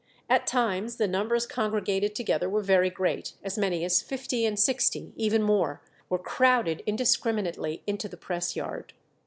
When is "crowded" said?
6.17-6.81